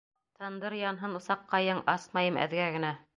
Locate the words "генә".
2.79-2.95